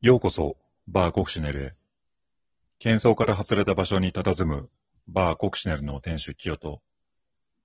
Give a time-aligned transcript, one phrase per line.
[0.00, 0.56] ようこそ、
[0.86, 1.74] バーコクシネルへ。
[2.78, 4.70] 喧騒から外れた場所に佇む、
[5.08, 6.80] バーコクシネルの店主キヨと、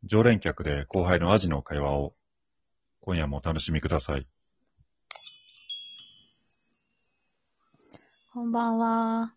[0.03, 2.15] 常連客で後輩のアジの会話を、
[3.01, 4.25] 今夜もお楽しみください。
[8.33, 9.35] こんばんは。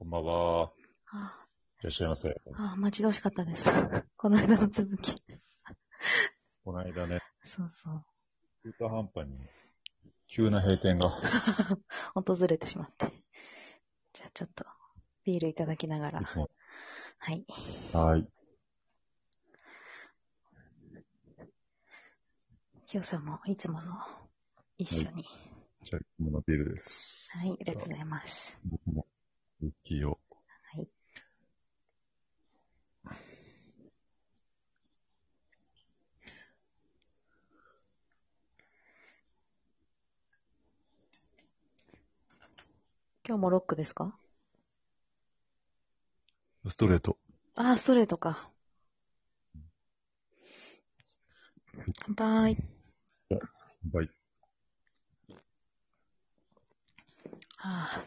[0.00, 0.72] こんばんは。
[1.12, 1.46] あ
[1.80, 2.34] いらっしゃいませ。
[2.54, 3.70] あ、待ち遠しかったです。
[4.16, 5.14] この間の続き。
[6.64, 8.04] この間ね、そうそう。
[8.64, 9.38] 中途半端に、
[10.30, 11.10] 急な閉店が。
[12.14, 13.12] 訪れてしまって。
[14.12, 14.64] じゃあちょっと、
[15.24, 16.24] ビールいただきながらい。
[16.24, 16.48] つも。
[17.18, 17.44] はい。
[17.92, 18.28] はい。
[22.86, 23.92] きよさんもいつもの
[24.78, 25.24] 一緒に。
[25.82, 27.28] じゃあ、いつものビールです。
[27.36, 28.56] はい、ありがとうございます。
[28.64, 29.06] 僕も、
[29.62, 30.20] ウイスキーを。
[30.74, 30.88] はい。
[43.30, 44.12] 今日もロックですか？
[46.68, 47.16] ストレート。
[47.54, 48.50] ああ、ストレートか。
[52.06, 52.56] 乾杯。
[53.92, 54.10] バイ。
[57.58, 58.04] ああ。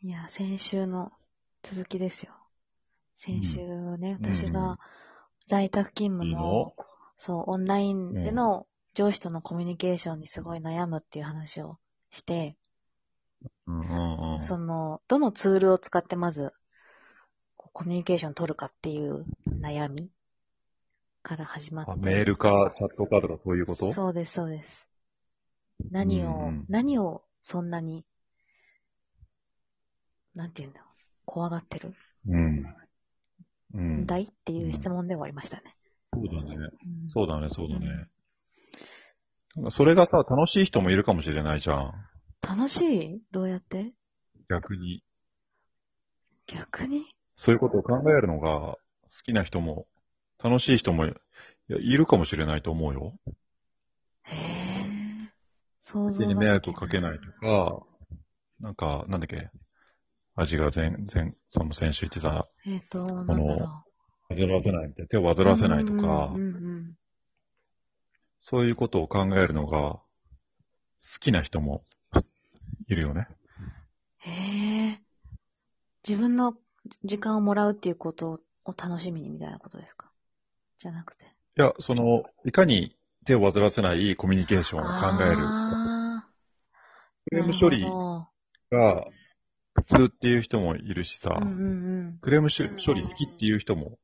[0.00, 1.10] いや、先週の
[1.62, 2.32] 続きですよ。
[3.16, 3.58] 先週
[3.98, 4.78] ね、うん私が
[5.44, 6.42] 在宅勤務いいの？
[6.42, 6.74] の、
[7.16, 11.78] そう、オンラインでの上司とのコミュニケーションにすごい悩むっていう話を
[12.10, 12.56] して、
[13.66, 14.42] うんうんうん。
[14.42, 16.52] その、どのツールを使ってまず、
[17.56, 19.24] コミュニケーション取るかっていう
[19.60, 20.10] 悩み
[21.22, 21.92] から始まって。
[21.92, 23.92] あメールか、チャットかとかそういうこと？
[23.92, 24.88] そうです、そうです。
[25.90, 28.04] 何を、うんうん何をそんなに、
[30.34, 30.90] なんて言うんだろう。
[31.24, 31.94] 怖がってる？
[32.28, 32.66] うん。
[33.74, 34.06] うんん。
[34.06, 35.76] だいっていう質問で終わりましたね。
[36.12, 36.56] そうだね。
[36.56, 38.08] うんそうだね、そうだね。
[39.56, 41.92] なんかそれがさ、楽しい人もいるかもしれないじゃん。
[42.40, 42.80] 楽し
[43.16, 43.22] い？
[43.32, 43.92] どうやって？
[44.48, 45.02] 逆に。
[46.46, 47.04] 逆に？
[47.34, 48.76] そういうことを考えるのが好
[49.24, 49.86] きな人も、
[50.42, 51.14] 楽しい人もい
[51.68, 53.14] やいるかもしれないと思うよ。
[54.22, 55.30] へえ。
[55.80, 57.00] 想像相手に迷惑をかけい。
[57.00, 57.82] ないとか、
[58.60, 59.50] なんか、なんだっけ、
[60.36, 63.82] 味が全然、その先週言ってた、えっ、と、その
[64.28, 65.48] 煩わせないみたいな、手を煩う。
[65.48, 66.69] わせないとかうん、うんうん
[68.40, 70.02] そういうことを考えるのが好
[71.20, 71.82] きな人も
[72.88, 73.28] いるよね。
[74.18, 74.30] へ
[74.88, 75.00] え。
[76.06, 76.54] 自分の
[77.04, 80.10] 時間をもらうっていうことを楽しみにみたいなことですか？
[80.78, 81.24] じゃなくて。
[81.24, 82.96] いや、その、いかに
[83.26, 85.36] 手を煩わせないコミュニケーションを考える。
[85.38, 86.26] あ
[87.30, 87.82] クレーーム処理
[88.70, 89.04] が
[89.74, 92.18] 苦痛っていう人もいるしさ、どうんうんうん。
[92.20, 93.98] クレームし処理好きっていう人も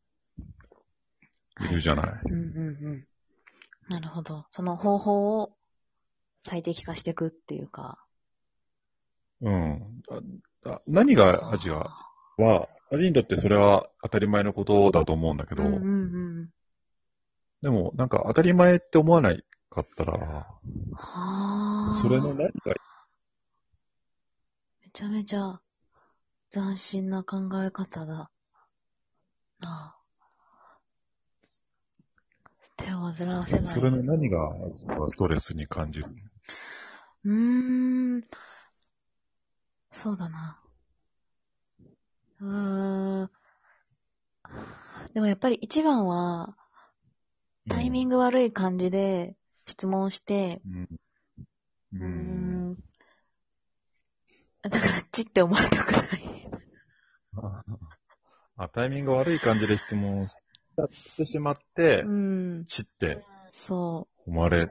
[1.60, 2.20] いるじゃない。
[2.24, 3.06] うんうんうん。
[3.88, 4.46] なるほど。
[4.50, 5.56] その方法を
[6.40, 7.98] 最適化していくっていうか。
[9.40, 10.02] うん。
[10.64, 11.74] ああ何がアジア
[12.42, 16.48] は、アジにとってそれは当たり前のことだと思うんだけど、うんうんうん。
[17.62, 20.46] でもなんか当たり前って思わないかったら、は
[20.94, 21.98] あ。
[22.00, 22.74] それの何が
[24.84, 25.60] めちゃめちゃ
[26.50, 28.30] 斬新な考え方だ。
[29.60, 29.96] なあ。
[32.76, 33.64] 手を煩わせない。
[33.74, 34.52] それの何が
[35.08, 36.06] ストレスに感じる？
[37.24, 38.22] うーん。
[39.90, 40.60] そうだな。
[42.40, 43.30] うーん。
[45.14, 46.56] でもやっぱり一番は、
[47.68, 48.16] タイミング。
[48.16, 49.34] グ悪い感じで
[49.66, 50.88] 質問して、うん。
[51.94, 52.70] うん。
[52.72, 52.76] ん。
[54.62, 56.50] だから、ちって思われたくない。
[58.56, 60.34] あ、タイミング悪い感じで質問し
[61.16, 62.64] てしまってう、ん。
[62.64, 64.70] ちってそ思われ、う。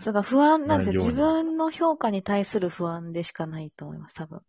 [0.00, 1.00] それが不安なんですよ。
[1.06, 4.40] 自分の評価に対する不安でしかないと思います、多分。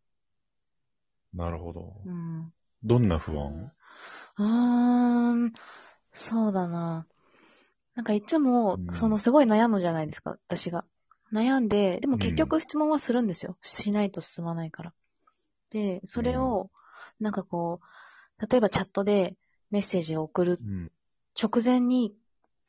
[1.33, 1.94] なるほど。
[2.05, 2.53] うん。
[2.83, 3.72] どんな不安？
[4.38, 5.53] うーん。
[6.11, 7.06] そうだな。
[7.95, 10.85] なんかいつもう、んそのすごい悩むじゃないですか、私が。
[11.33, 13.57] 悩んで、でも結う局質問はするんですよ。
[13.62, 14.94] しないと進まないから。
[15.71, 16.71] で、それを、
[17.19, 17.81] なんかこ
[18.39, 19.35] う、例えばチャットで
[19.71, 20.92] メッセージを送るうん。
[21.42, 22.16] 直前に、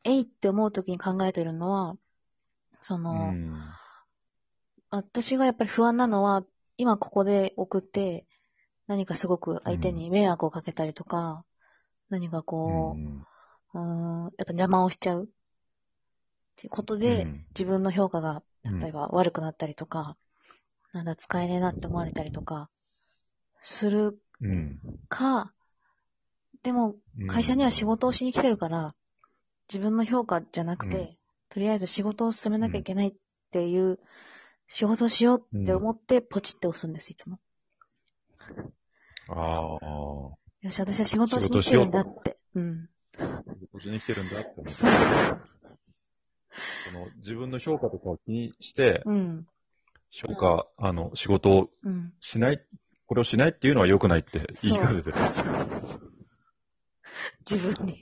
[0.05, 1.97] えいって思う時に考えてるのは、
[2.81, 3.63] その、うん。
[4.91, 6.45] 私がやっぱり不安なのは、
[6.77, 8.27] 今ここで送って、
[8.87, 11.45] 何かすごく相手に迷惑をかけたりとか、
[12.11, 13.27] 何かこう、うん
[13.75, 15.25] うーん、やっぱ邪魔をしちゃう。
[15.25, 15.29] っ
[16.57, 20.17] ていうことで、うん自分の評価が、うん例えば悪くなったりとか、
[20.93, 22.71] なんだ、使えねえなって思われたりとか、
[23.63, 24.81] するうん。
[25.09, 25.53] か、
[26.63, 26.97] でも、
[27.29, 28.95] 会社には仕事をしに来てるから、
[29.69, 31.17] 自分の評価じゃなくて、うん
[31.53, 33.13] とりあえず仕事を進めなきゃいけないっ
[33.51, 33.99] っていう、
[34.69, 37.41] 仕事しようって思ってポチって押すんです、いつも。
[39.29, 39.39] ああ。
[40.63, 42.39] よし、私は仕事をしに来てるんだって。
[42.55, 42.89] うん。
[43.73, 44.73] こっちに来てるんだって思って。
[44.73, 44.85] そ
[46.93, 49.47] の、自分の評価とかを気にして、うん。
[50.11, 52.13] 評価、あの、仕事をうん。
[52.21, 52.65] しない、
[53.07, 56.10] これをしないっていうのは良くないって言い聞かせてる。
[57.51, 57.97] 自分に。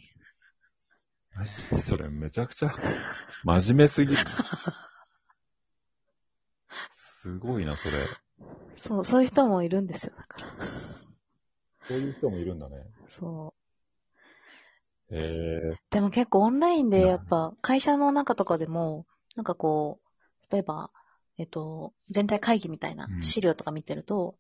[1.81, 2.75] それめちゃくちゃ
[3.45, 4.23] 真面目すぎる。
[6.91, 7.93] すごいな、それ。
[8.77, 10.49] そう、そういう人もいるんですよ、だから。
[11.89, 12.77] そういう人もいるんだね。
[13.09, 13.55] そ
[15.11, 15.15] う。
[15.17, 15.79] へえ。
[15.91, 19.07] でも結構オンラインでやっぱ会社の中とかでも、
[19.37, 20.91] なんかこう、例えば、
[21.39, 24.37] えっと、全体会議みたいなうん資料とか見てると、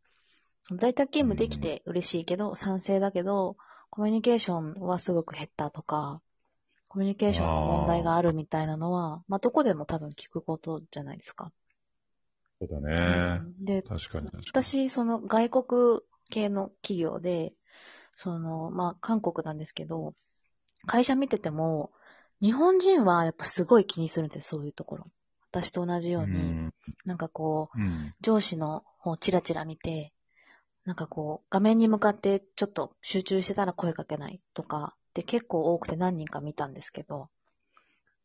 [0.60, 3.56] その在宅勤務できて嬉しいけど、賛成だけど、
[3.90, 6.22] コミュニケーションはすごく減ったとか、
[6.88, 11.52] コミュニケーションの問題があるみたいなのは、まあどこでも多分聞くことじゃないですか。
[12.60, 13.40] そうだね。
[13.40, 14.30] うんで、確かに。
[14.48, 16.00] 私、その外国
[16.30, 17.52] 系の企業で、
[18.16, 20.14] その、まあ、韓国なんですけど、
[20.86, 21.92] 会社見てても、
[22.40, 25.06] 日本人はやっぱすごい気にするんですよ、そういうところ。
[25.50, 26.74] 私と同じように、うん。
[27.04, 28.14] なんかこう、うん。
[28.20, 30.12] 上司の方をチラチラ見て、
[30.88, 37.28] なんかこう、画面に向かってちょっと集中してたら声かけないとかって結構多くて何人か見たんですけど、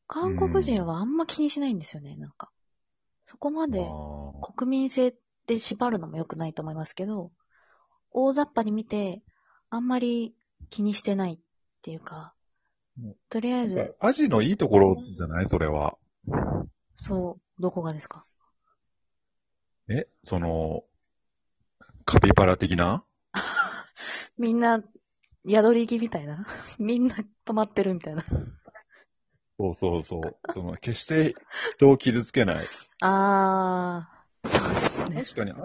[0.08, 2.50] 韓国人はあんま気にしないんですよね、なんか。
[3.26, 3.86] そこまで
[4.56, 5.14] 国民性
[5.46, 7.32] で縛るのも良くないと思いますけど、
[8.12, 9.22] 大雑把に見て、
[9.70, 10.34] あんまり
[10.70, 11.38] 気にしてないっ
[11.82, 12.34] ていうか
[12.98, 15.48] うん、とりあえず、かアジのいいところじゃない？
[15.48, 15.98] それは。
[16.96, 18.24] そう、どこがですか？
[19.90, 20.08] え？
[20.24, 20.86] その、
[22.06, 23.04] カピバラ的な？
[24.38, 24.82] みんな、
[25.48, 26.46] 宿り行きみたいな？
[26.80, 27.16] みんな
[27.46, 28.24] 泊まってるみたいな？
[29.60, 30.54] そうそうそう。
[30.54, 31.36] その、決して
[31.72, 32.68] 人を傷つけない。
[33.02, 35.24] あー、そうですね。
[35.24, 35.62] 確かにアジ、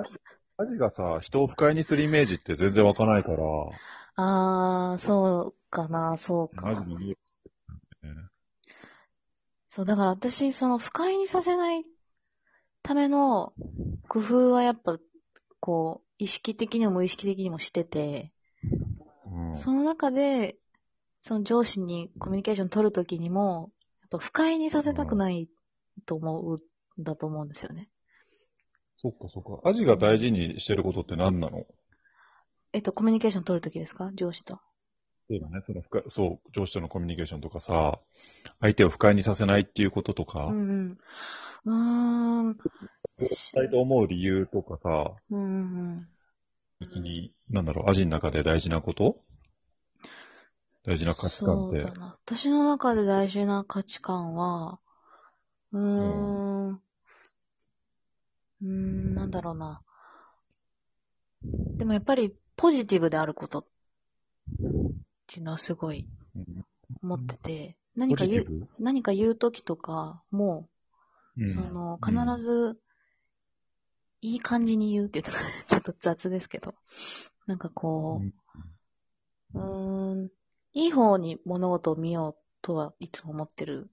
[0.59, 3.39] アジがさ、人を不快にするイメージって全然湧かないから、
[4.17, 7.17] あー、そうかな、そうアかね。
[9.69, 11.85] そう、だから私、その不快にさせない
[12.83, 13.53] ための
[14.09, 14.99] 工夫はやっぱ、
[15.61, 18.33] こう、意識的にも無意識的にもしてて、
[19.27, 19.55] うん。
[19.55, 20.57] その中で、
[21.21, 23.71] その上司にコミュニケーション取るときにも、
[24.03, 25.49] やっぱ不快にさせたくない
[26.07, 27.89] と思うんだと思うんですよね。
[28.97, 29.69] そっかそっか。
[29.69, 31.65] アジが大事にしてることって何なの？
[32.73, 34.11] えっと、コミュニケーション取るときですか？
[34.15, 34.59] 上司と。
[35.31, 35.63] そうだね。
[35.67, 38.01] その不快、そう、上司とのコミュニケーションとかさ、
[38.61, 40.99] 相手を不快にさせないっていうこととか、うん
[41.65, 41.73] うん。
[41.73, 42.59] うーん。
[43.27, 45.45] したいと思う理由とかさ、うんう
[46.01, 46.09] ん
[46.81, 49.23] 別に、なんだろう、アジの中で大事なこと？
[50.85, 51.95] 大事な価値観ってそうだ。
[52.01, 52.19] な。
[52.25, 54.81] 私の中で大事な価値観は、
[55.73, 56.71] うーん。
[56.75, 59.81] うーん、なんだろうな。
[61.79, 63.67] でもやっぱりポジティブであることっ
[65.29, 66.65] ていうのはすごいうん
[67.03, 70.69] 思ってて、何か言う、何か言うときとかも、
[71.39, 72.79] うんその、必ず、
[74.21, 76.75] いい感じに言うって言うと ちょっと雑ですけど、
[77.47, 78.21] なんかこ
[79.55, 80.31] う、うーん、
[80.73, 83.91] いい方に物事を見ようとはいつも思ってる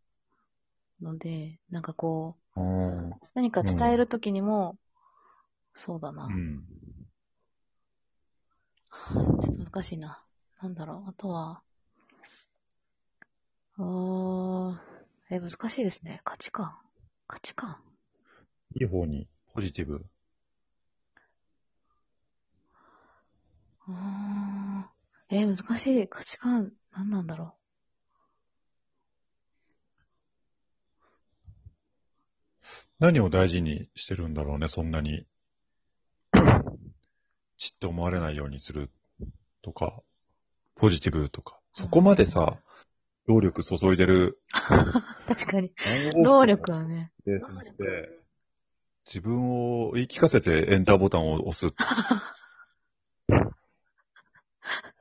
[1.02, 3.14] ので、なんかこう、うん。
[3.14, 4.78] あ何か伝えるときにも、
[5.74, 6.66] そうだな、ーうん。
[9.42, 10.24] ちょっと難しいな。
[10.62, 11.62] なんだろう、あとは、
[13.78, 14.80] うーん、
[15.30, 16.22] え、難しいですね。
[16.24, 16.78] 価値観。
[17.28, 17.78] 価値観。
[18.76, 20.06] いい方に、ポジティブ。
[23.88, 24.86] うーん、
[25.30, 26.08] え、難しい。
[26.08, 27.56] 価値観、何なんだろ
[33.00, 35.26] 何を大事にしてるんだろうね、そんなに。
[37.58, 38.90] ちって思われないようにする
[39.62, 40.02] とか、
[40.76, 41.60] ポジティブとか。
[41.72, 42.58] そこまでさ、
[43.26, 44.26] 労力注いでる。
[44.26, 44.38] う。
[45.28, 45.74] 確かに。
[46.24, 47.12] 労力はね。
[47.26, 48.10] ベースにして、
[49.06, 51.76] 自分を言い聞かせてエンターボタンを押す。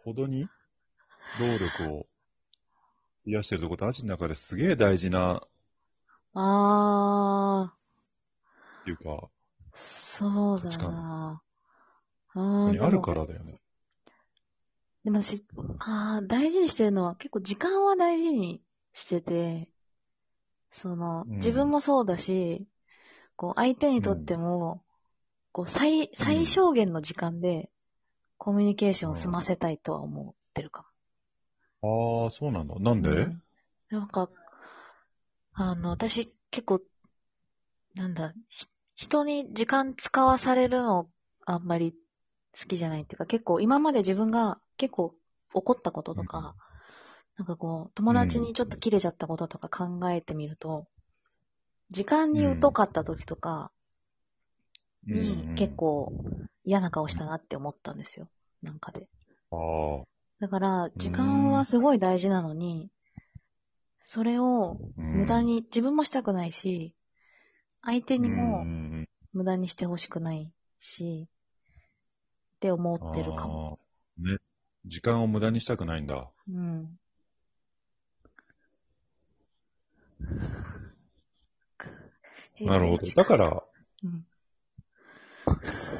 [0.04, 0.46] ほどに
[1.40, 2.06] 労力を
[3.20, 5.42] 費やしてるとこってアジの中ですげえ大事な、
[6.34, 7.72] あ
[8.82, 9.28] っていうか、ー、
[9.72, 11.42] そうだな。
[12.34, 13.60] あにあるからだよね。
[15.04, 15.44] でも私、
[15.78, 19.68] あー大事にしてるのは結構時間は大事にしてて、
[20.70, 22.66] その、うん自分もそうだし、
[23.36, 24.82] こう、相手にとっても、
[25.52, 27.70] こう、最、最小限の時間で、
[28.44, 30.84] コミュニケーションを済ませたいとは思ってるか
[31.80, 32.74] ああ、そうなんだ。
[32.78, 33.02] なんも。
[33.02, 33.42] で、うん。
[33.88, 34.28] なんか、
[35.54, 36.82] あの、私結構、
[37.94, 41.08] なんだ、ひ人に時間使わされるの
[41.46, 41.94] あんまり
[42.60, 45.14] 好きじゃないっていうか、結構今まで自分が結構
[45.54, 46.54] 怒ったこととか、
[47.38, 50.86] なんかこう、友達にちょっと切れちゃったこととか考えてみると、
[51.90, 53.72] 時間に疎かった時とか
[55.08, 56.14] に結構
[56.64, 58.28] 嫌な顔したなって思ったんですよ。
[58.64, 59.08] なんかで。
[59.50, 60.04] ああ。
[60.40, 62.90] だから、時間はすごい大事なのに、
[64.00, 66.94] それをうん無駄に、自分もしたくないし、
[67.82, 71.28] 相手にうもん無駄にしてほしくないし、
[72.56, 73.78] って思ってるかも。
[74.18, 74.38] ね。
[74.86, 76.30] 時間を無駄にしたくないんだ。
[76.48, 76.98] うん。
[82.60, 83.06] なるほど。
[83.14, 83.62] だから、
[84.02, 84.26] うん。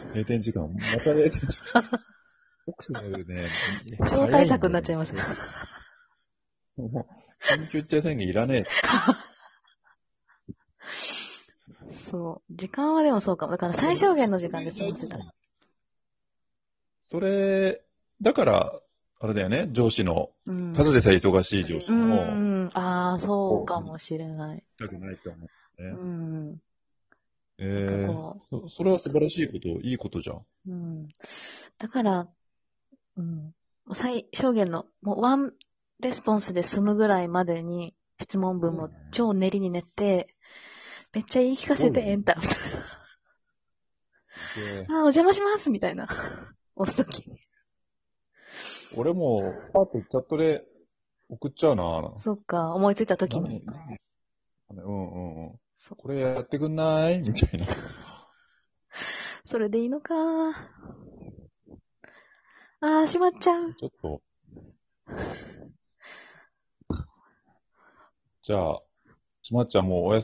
[0.08, 1.84] 閉店時間、また閉店時間。
[2.66, 3.50] ボクシングね、
[4.10, 5.22] 超対策になっちゃいますね。
[6.76, 7.06] もう、
[7.42, 8.64] 緊急事態宣言いらねえ。
[12.10, 12.54] そう。
[12.54, 13.52] 時間はでもそうかも。
[13.52, 15.20] だから最小限の時間で済ませたい。
[17.00, 17.82] それ、
[18.20, 18.72] だから、
[19.20, 20.72] あれだよね、上司の、うん。
[20.72, 22.70] ただでさえ忙しい上司うも、ん。
[22.74, 24.58] ああ、そうかもしれない。
[24.58, 25.90] したくないと思ううね。
[25.92, 26.60] ん。
[27.58, 30.44] ええなんかこそそれは素晴らしいこと、いいことじゃん。
[30.66, 31.08] うん。
[31.78, 32.28] だから、
[33.16, 33.54] うん。
[33.92, 35.52] 最小限の、もうワン
[36.00, 40.34] レスポンスで済むぐらいまでに質問文も超練りに練って、
[41.12, 42.58] めっちゃ言い聞かせてエンターみたい
[44.54, 44.88] でな。
[44.88, 46.08] あー、お邪魔しますみたいな。
[46.76, 47.24] 押すとき。
[48.96, 50.64] 俺も、パーッとチャットで
[51.28, 52.14] 送っちゃうな。
[52.16, 53.64] そっか、思いついたときに。
[53.64, 53.98] 何？
[54.70, 55.60] うんうんうん。
[55.76, 57.18] そこれやってくんない？
[57.18, 57.66] みたいな。
[59.44, 60.14] それでいいのか。
[62.86, 63.72] あー、しまっちゃう。
[63.78, 64.22] ちょっと。
[68.42, 68.82] じゃあ、
[69.42, 70.22] しまっちゃんもうおやす